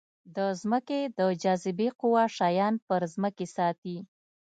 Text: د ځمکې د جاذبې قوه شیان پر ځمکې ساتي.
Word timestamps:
د 0.35 0.37
ځمکې 0.61 0.99
د 1.17 1.19
جاذبې 1.43 1.89
قوه 1.99 2.23
شیان 2.37 2.73
پر 2.87 3.01
ځمکې 3.13 3.45
ساتي. 3.55 3.97